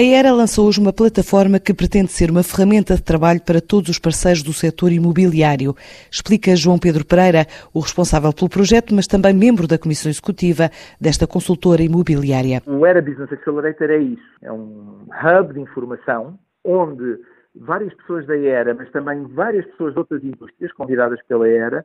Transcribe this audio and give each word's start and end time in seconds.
A 0.00 0.02
ERA 0.02 0.32
lançou 0.32 0.66
hoje 0.66 0.80
uma 0.80 0.94
plataforma 0.94 1.60
que 1.60 1.74
pretende 1.74 2.10
ser 2.10 2.30
uma 2.30 2.42
ferramenta 2.42 2.94
de 2.94 3.02
trabalho 3.02 3.42
para 3.44 3.60
todos 3.60 3.90
os 3.90 3.98
parceiros 3.98 4.42
do 4.42 4.50
setor 4.50 4.92
imobiliário. 4.92 5.74
Explica 6.10 6.56
João 6.56 6.78
Pedro 6.78 7.04
Pereira, 7.04 7.44
o 7.74 7.80
responsável 7.80 8.32
pelo 8.32 8.48
projeto, 8.48 8.94
mas 8.94 9.06
também 9.06 9.34
membro 9.34 9.66
da 9.66 9.76
comissão 9.76 10.08
executiva 10.08 10.70
desta 10.98 11.26
consultora 11.26 11.82
imobiliária. 11.82 12.62
O 12.66 12.86
ERA 12.86 13.02
Business 13.02 13.30
Accelerator 13.30 13.90
é 13.90 13.98
isso. 13.98 14.24
É 14.40 14.50
um 14.50 15.04
hub 15.04 15.52
de 15.52 15.60
informação 15.60 16.38
onde 16.64 17.18
várias 17.54 17.92
pessoas 17.92 18.26
da 18.26 18.38
ERA, 18.38 18.72
mas 18.72 18.90
também 18.92 19.22
várias 19.34 19.66
pessoas 19.66 19.92
de 19.92 19.98
outras 19.98 20.24
indústrias 20.24 20.72
convidadas 20.72 21.20
pela 21.28 21.46
ERA, 21.46 21.84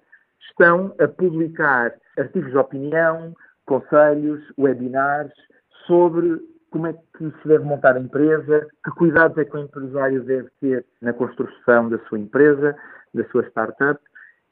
estão 0.50 0.96
a 1.02 1.08
publicar 1.10 1.94
artigos 2.18 2.52
de 2.52 2.58
opinião, 2.58 3.36
conselhos, 3.66 4.42
webinars 4.58 5.34
sobre 5.86 6.40
como 6.76 6.88
é 6.88 6.94
que 6.94 7.32
se 7.42 7.48
deve 7.48 7.64
montar 7.64 7.96
a 7.96 8.00
empresa, 8.02 8.68
que 8.84 8.92
cuidados 8.92 9.38
é 9.38 9.46
que 9.46 9.56
o 9.56 9.60
empresário 9.62 10.22
deve 10.26 10.50
ter 10.60 10.86
na 11.02 11.14
construção 11.14 11.88
da 11.88 11.98
sua 12.10 12.20
empresa, 12.20 12.76
da 13.14 13.24
sua 13.30 13.44
startup, 13.48 13.98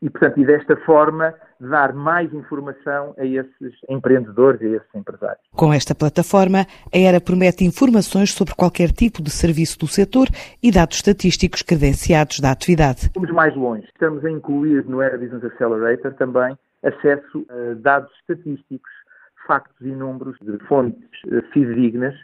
e, 0.02 0.09
portanto, 0.09 0.39
e 0.39 0.45
desta 0.45 0.77
forma 0.85 1.34
dar 1.59 1.91
mais 1.91 2.34
informação 2.34 3.13
a 3.17 3.25
esses 3.25 3.73
empreendedores 3.89 4.62
e 4.62 4.67
a 4.67 4.77
esses 4.77 4.95
empresários. 4.95 5.43
Com 5.51 5.73
esta 5.73 5.93
plataforma, 5.93 6.65
a 6.93 6.98
ERA 6.98 7.20
promete 7.20 7.65
informações 7.65 8.31
sobre 8.31 8.55
qualquer 8.55 8.93
tipo 8.93 9.21
de 9.21 9.29
serviço 9.29 9.77
do 9.79 9.87
setor 9.87 10.29
e 10.62 10.71
dados 10.71 10.95
estatísticos 10.95 11.62
credenciados 11.62 12.40
da 12.40 12.51
atividade. 12.51 13.12
Vamos 13.13 13.31
mais 13.31 13.53
longe. 13.53 13.85
Estamos 13.87 14.23
a 14.23 14.31
incluir 14.31 14.85
no 14.85 15.01
ERA 15.01 15.17
Business 15.17 15.43
Accelerator 15.43 16.13
também 16.13 16.57
acesso 16.84 17.45
a 17.49 17.73
dados 17.81 18.12
estatísticos 18.20 18.91
factos 19.47 19.81
e 19.81 19.91
números 19.91 20.38
de 20.41 20.57
fontes 20.65 21.09
eh, 21.31 21.41
fidedignas, 21.53 22.15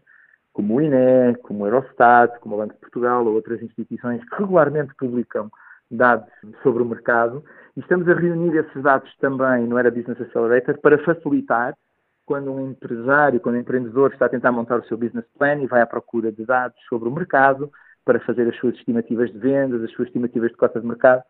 como 0.53 0.75
o 0.75 0.81
INE, 0.81 1.35
como 1.43 1.63
o 1.63 1.67
Eurostat, 1.67 2.39
como 2.39 2.55
o 2.55 2.57
Banco 2.57 2.73
de 2.73 2.79
Portugal 2.79 3.25
ou 3.25 3.33
outras 3.33 3.61
instituições 3.61 4.23
que 4.27 4.35
regularmente 4.35 4.93
publicam 4.95 5.49
dados 5.89 6.29
sobre 6.61 6.83
o 6.83 6.85
mercado. 6.85 7.43
E 7.75 7.79
estamos 7.79 8.07
a 8.07 8.13
reunir 8.13 8.55
esses 8.55 8.83
dados 8.83 9.15
também 9.17 9.65
no 9.67 9.77
Era 9.77 9.91
Business 9.91 10.19
Accelerator 10.21 10.77
para 10.79 10.97
facilitar 11.03 11.75
quando 12.25 12.51
um 12.51 12.69
empresário, 12.69 13.39
quando 13.39 13.55
um 13.55 13.59
empreendedor 13.59 14.11
está 14.11 14.27
a 14.27 14.29
tentar 14.29 14.51
montar 14.51 14.79
o 14.79 14.85
seu 14.85 14.95
business 14.95 15.25
plan 15.37 15.55
e 15.61 15.67
vai 15.67 15.81
à 15.81 15.87
procura 15.87 16.31
de 16.31 16.45
dados 16.45 16.77
sobre 16.87 17.09
o 17.09 17.11
mercado 17.11 17.71
para 18.05 18.19
fazer 18.19 18.47
as 18.47 18.55
suas 18.57 18.75
estimativas 18.75 19.31
de 19.31 19.39
vendas, 19.39 19.81
as 19.81 19.91
suas 19.91 20.07
estimativas 20.09 20.51
de 20.51 20.57
cota 20.57 20.79
de 20.79 20.85
mercado, 20.85 21.23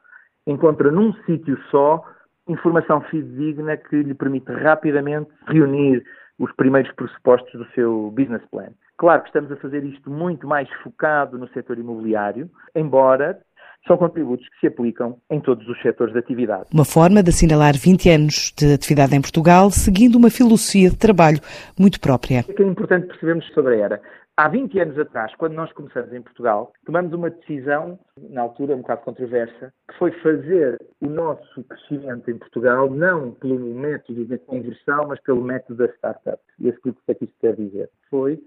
encontra 0.46 0.92
num 0.92 1.14
sítio 1.26 1.58
só 1.72 2.04
informação 2.50 3.02
fidedigna 3.02 3.78
que 3.78 4.04
lhe 4.04 4.14
permite 4.14 4.52
rapidamente 4.52 5.30
reunir 5.48 6.04
os 6.40 6.52
primeiros 6.54 6.92
pressupostos 6.94 7.52
do 7.54 7.66
seu 7.74 8.12
business 8.12 8.44
plan. 8.50 8.70
Claro 8.98 9.22
que 9.22 9.30
estamos 9.30 9.52
a 9.52 9.56
fazer 9.58 9.84
isto 9.86 10.10
muito 10.10 10.48
mais 10.48 10.70
focado 10.84 11.38
no 11.38 11.48
setor 11.50 11.78
imobiliário, 11.78 12.50
embora 12.76 13.40
são 13.88 13.98
contributos 13.98 14.48
que 14.50 14.60
se 14.60 14.68
aplicam 14.68 15.18
em 15.30 15.40
todos 15.40 15.68
os 15.68 15.82
setores 15.82 16.14
de 16.14 16.20
atividade. 16.20 16.66
Uma 16.74 16.86
forma 16.86 17.24
de 17.24 17.30
assinalar 17.30 17.76
20 17.76 18.10
anos 18.10 18.54
de 18.58 18.74
atividade 18.74 19.16
em 19.16 19.22
Portugal, 19.22 19.72
seguindo 19.72 20.16
uma 20.16 20.30
filosofia 20.30 20.90
de 20.90 20.98
trabalho 20.98 21.40
muito 21.78 22.00
própria. 22.00 22.42
O 22.48 22.54
que 22.54 22.64
é 22.64 22.66
importante 22.66 23.08
percebermos 23.08 23.46
sobre 23.54 23.76
a 23.76 23.78
ERA? 23.78 24.02
Há 24.40 24.48
20 24.48 24.80
anos 24.80 24.98
atrás, 24.98 25.36
quando 25.36 25.52
nós 25.52 25.70
começamos 25.74 26.14
em 26.14 26.22
Portugal, 26.22 26.72
tomamos 26.86 27.12
uma 27.12 27.30
decisão, 27.30 28.00
na 28.30 28.44
altura 28.44 28.74
um 28.74 28.78
bocado 28.78 29.02
controversa, 29.02 29.74
que 29.92 29.98
foi 29.98 30.12
fazer 30.22 30.78
o 31.02 31.10
nosso 31.10 31.62
crescimento 31.66 32.32
em 32.32 32.38
Portugal 32.38 32.90
não 32.90 33.32
pelo 33.32 33.60
método 33.60 34.24
da 34.24 34.38
conversão, 34.38 35.10
mas 35.10 35.20
pelo 35.24 35.44
método 35.44 35.86
da 35.86 35.94
startup. 35.94 36.42
E 36.58 36.70
explico 36.70 37.02
o 37.02 37.06
que 37.06 37.12
é 37.12 37.16
que 37.16 37.26
isto 37.26 37.36
quer 37.42 37.56
dizer. 37.58 37.90
Foi 38.10 38.40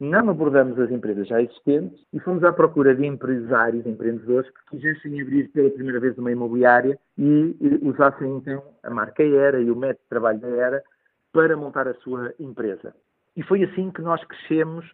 não 0.00 0.30
abordamos 0.30 0.78
as 0.78 0.90
empresas 0.90 1.28
já 1.28 1.42
existentes 1.42 2.00
e 2.10 2.18
fomos 2.20 2.42
à 2.42 2.52
procura 2.52 2.94
de 2.94 3.04
empresários, 3.04 3.86
empreendedores 3.86 4.50
que 4.50 4.78
quisessem 4.78 5.20
abrir 5.20 5.48
pela 5.48 5.70
primeira 5.70 6.00
vez 6.00 6.16
uma 6.16 6.32
imobiliária 6.32 6.98
e 7.18 7.54
usassem 7.82 8.36
então 8.36 8.62
a 8.82 8.88
marca 8.88 9.22
ERA 9.22 9.60
e 9.60 9.70
o 9.70 9.76
método 9.76 10.00
de 10.02 10.08
trabalho 10.08 10.40
da 10.40 10.48
ERA 10.48 10.82
para 11.30 11.54
montar 11.54 11.86
a 11.86 11.94
sua 11.94 12.32
empresa. 12.40 12.94
E 13.36 13.42
foi 13.42 13.62
assim 13.64 13.90
que 13.90 14.02
nós 14.02 14.22
crescemos 14.24 14.84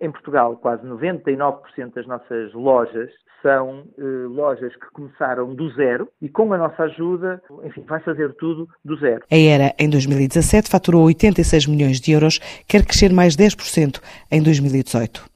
em 0.00 0.10
Portugal, 0.10 0.56
quase 0.56 0.86
99% 0.86 1.94
das 1.94 2.06
nossas 2.06 2.52
lojas 2.52 3.10
são 3.42 3.84
eh, 3.98 4.02
lojas 4.28 4.74
que 4.74 4.90
começaram 4.92 5.54
do 5.54 5.70
zero 5.70 6.08
e 6.20 6.28
com 6.28 6.52
a 6.52 6.58
nossa 6.58 6.82
ajuda, 6.82 7.40
enfim, 7.64 7.82
vai 7.82 8.00
fazer 8.00 8.34
tudo 8.34 8.68
do 8.84 8.96
zero. 8.96 9.22
A 9.30 9.36
ERA, 9.36 9.72
em 9.78 9.88
2017, 9.88 10.68
faturou 10.68 11.04
86 11.04 11.66
milhões 11.66 12.00
de 12.00 12.12
euros, 12.12 12.38
quer 12.68 12.84
crescer 12.84 13.12
mais 13.12 13.36
10% 13.36 14.00
em 14.30 14.42
2018. 14.42 15.30